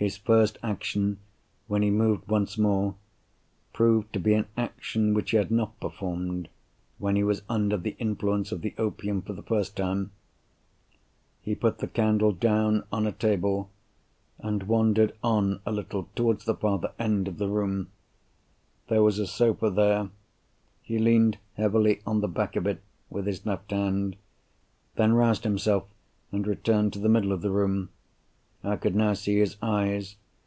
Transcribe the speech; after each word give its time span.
His 0.00 0.16
first 0.16 0.58
action, 0.62 1.18
when 1.66 1.82
he 1.82 1.90
moved 1.90 2.28
once 2.28 2.56
more, 2.56 2.94
proved 3.72 4.12
to 4.12 4.20
be 4.20 4.32
an 4.34 4.46
action 4.56 5.12
which 5.12 5.32
he 5.32 5.36
had 5.36 5.50
not 5.50 5.80
performed, 5.80 6.48
when 6.98 7.16
he 7.16 7.24
was 7.24 7.42
under 7.48 7.76
the 7.76 7.96
influence 7.98 8.52
of 8.52 8.60
the 8.60 8.76
opium 8.78 9.22
for 9.22 9.32
the 9.32 9.42
first 9.42 9.76
time. 9.76 10.12
He 11.40 11.56
put 11.56 11.78
the 11.78 11.88
candle 11.88 12.30
down 12.30 12.84
on 12.92 13.08
a 13.08 13.12
table, 13.12 13.70
and 14.38 14.62
wandered 14.68 15.16
on 15.20 15.60
a 15.66 15.72
little 15.72 16.08
towards 16.14 16.44
the 16.44 16.54
farther 16.54 16.92
end 17.00 17.26
of 17.26 17.38
the 17.38 17.48
room. 17.48 17.88
There 18.86 19.02
was 19.02 19.18
a 19.18 19.26
sofa 19.26 19.68
there. 19.68 20.10
He 20.80 21.00
leaned 21.00 21.38
heavily 21.54 22.02
on 22.06 22.20
the 22.20 22.28
back 22.28 22.54
of 22.54 22.68
it, 22.68 22.80
with 23.10 23.26
his 23.26 23.44
left 23.44 23.72
hand—then 23.72 25.12
roused 25.12 25.42
himself, 25.42 25.86
and 26.30 26.46
returned 26.46 26.92
to 26.92 27.00
the 27.00 27.08
middle 27.08 27.32
of 27.32 27.42
the 27.42 27.50
room. 27.50 27.88
I 28.64 28.74
could 28.74 28.96
now 28.96 29.12
see 29.12 29.38
his 29.38 29.56
eyes. 29.62 30.16